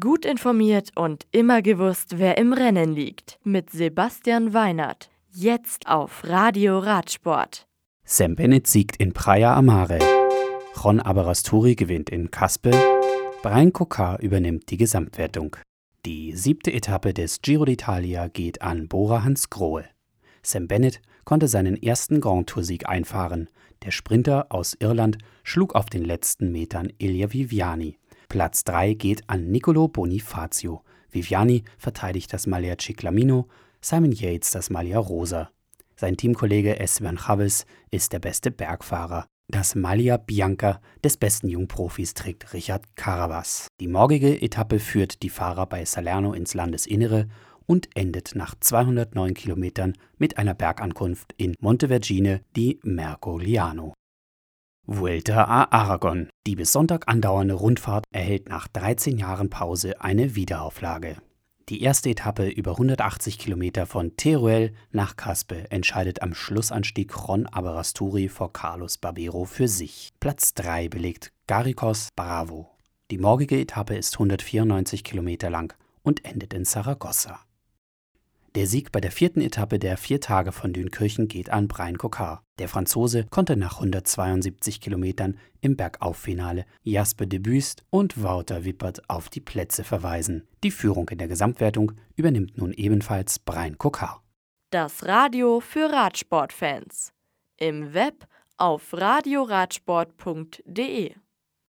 Gut 0.00 0.24
informiert 0.24 0.92
und 0.94 1.26
immer 1.30 1.60
gewusst, 1.60 2.14
wer 2.16 2.38
im 2.38 2.54
Rennen 2.54 2.94
liegt. 2.94 3.38
Mit 3.44 3.68
Sebastian 3.68 4.54
Weinert. 4.54 5.10
Jetzt 5.30 5.88
auf 5.88 6.22
Radio 6.24 6.78
Radsport. 6.78 7.66
Sam 8.02 8.34
Bennett 8.34 8.66
siegt 8.66 8.96
in 8.96 9.12
Praia 9.12 9.54
Amare. 9.54 9.98
Ron 10.82 11.00
Aberasturi 11.00 11.74
gewinnt 11.74 12.08
in 12.08 12.30
Caspe. 12.30 12.70
Brian 13.42 13.74
Kokar 13.74 14.20
übernimmt 14.20 14.70
die 14.70 14.78
Gesamtwertung. 14.78 15.56
Die 16.06 16.32
siebte 16.32 16.72
Etappe 16.72 17.12
des 17.12 17.42
Giro 17.42 17.64
d'Italia 17.64 18.28
geht 18.28 18.62
an 18.62 18.88
Bora 18.88 19.22
Hansgrohe. 19.22 19.84
Sam 20.42 20.66
Bennett 20.66 21.02
konnte 21.26 21.46
seinen 21.46 21.76
ersten 21.82 22.22
Grand 22.22 22.48
Tour-Sieg 22.48 22.88
einfahren. 22.88 23.50
Der 23.82 23.90
Sprinter 23.90 24.46
aus 24.48 24.74
Irland 24.80 25.18
schlug 25.42 25.74
auf 25.74 25.90
den 25.90 26.06
letzten 26.06 26.52
Metern 26.52 26.90
Ilja 26.96 27.34
Viviani. 27.34 27.98
Platz 28.28 28.64
3 28.64 28.94
geht 28.94 29.28
an 29.28 29.50
Nicolo 29.50 29.88
Bonifacio. 29.88 30.82
Viviani 31.10 31.64
verteidigt 31.78 32.32
das 32.32 32.46
Maglia 32.46 32.76
Ciclamino, 32.78 33.48
Simon 33.80 34.12
Yates 34.12 34.50
das 34.50 34.70
Maglia 34.70 34.98
Rosa. 34.98 35.50
Sein 35.96 36.16
Teamkollege 36.16 36.80
Esteban 36.80 37.18
Chaves 37.18 37.66
ist 37.90 38.12
der 38.12 38.18
beste 38.18 38.50
Bergfahrer. 38.50 39.26
Das 39.48 39.74
Maglia 39.74 40.16
Bianca 40.16 40.80
des 41.04 41.16
besten 41.16 41.48
Jungprofis 41.48 42.14
trägt 42.14 42.52
Richard 42.54 42.96
Carabas. 42.96 43.68
Die 43.80 43.88
morgige 43.88 44.40
Etappe 44.40 44.78
führt 44.78 45.22
die 45.22 45.28
Fahrer 45.28 45.66
bei 45.66 45.84
Salerno 45.84 46.32
ins 46.32 46.54
Landesinnere 46.54 47.28
und 47.66 47.88
endet 47.94 48.34
nach 48.34 48.54
209 48.58 49.34
Kilometern 49.34 49.94
mit 50.16 50.38
einer 50.38 50.54
Bergankunft 50.54 51.34
in 51.36 51.54
Montevergine 51.60 52.40
di 52.56 52.80
Mercogliano. 52.82 53.94
Vuelta 54.86 55.44
a 55.44 55.64
Aragon. 55.70 56.28
Die 56.46 56.56
bis 56.56 56.72
Sonntag 56.72 57.08
andauernde 57.08 57.54
Rundfahrt 57.54 58.04
erhält 58.12 58.50
nach 58.50 58.68
13 58.68 59.16
Jahren 59.16 59.48
Pause 59.48 60.02
eine 60.02 60.34
Wiederauflage. 60.34 61.16
Die 61.70 61.80
erste 61.80 62.10
Etappe 62.10 62.48
über 62.48 62.72
180 62.72 63.38
Kilometer 63.38 63.86
von 63.86 64.14
Teruel 64.18 64.74
nach 64.90 65.16
Caspe 65.16 65.70
entscheidet 65.70 66.20
am 66.20 66.34
Schlussanstieg 66.34 67.26
Ron 67.26 67.46
Aberasturi 67.46 68.28
vor 68.28 68.52
Carlos 68.52 68.98
Barbero 68.98 69.46
für 69.46 69.68
sich. 69.68 70.12
Platz 70.20 70.52
3 70.52 70.90
belegt 70.90 71.32
Garicos 71.46 72.10
Bravo. 72.14 72.68
Die 73.10 73.16
morgige 73.16 73.58
Etappe 73.58 73.96
ist 73.96 74.16
194 74.16 75.02
Kilometer 75.02 75.48
lang 75.48 75.72
und 76.02 76.26
endet 76.26 76.52
in 76.52 76.66
Saragossa. 76.66 77.40
Der 78.54 78.68
Sieg 78.68 78.92
bei 78.92 79.00
der 79.00 79.10
vierten 79.10 79.40
Etappe 79.40 79.80
der 79.80 79.96
vier 79.96 80.20
Tage 80.20 80.52
von 80.52 80.72
Dünkirchen 80.72 81.26
geht 81.26 81.50
an 81.50 81.66
Brian 81.66 81.98
Cocard. 81.98 82.44
Der 82.60 82.68
Franzose 82.68 83.24
konnte 83.24 83.56
nach 83.56 83.80
172 83.80 84.80
Kilometern 84.80 85.36
im 85.60 85.76
Bergauffinale 85.76 86.64
Jasper 86.84 87.26
de 87.26 87.40
Buist 87.40 87.82
und 87.90 88.22
Wouter 88.22 88.64
Wippert 88.64 89.10
auf 89.10 89.28
die 89.28 89.40
Plätze 89.40 89.82
verweisen. 89.82 90.46
Die 90.62 90.70
Führung 90.70 91.08
in 91.08 91.18
der 91.18 91.26
Gesamtwertung 91.26 91.94
übernimmt 92.14 92.56
nun 92.56 92.72
ebenfalls 92.72 93.40
Brian 93.40 93.76
Cocard. 93.76 94.20
Das 94.70 95.04
Radio 95.04 95.58
für 95.58 95.90
Radsportfans. 95.90 97.12
Im 97.56 97.92
Web 97.92 98.28
auf 98.56 98.92
radioradsport.de 98.92 101.14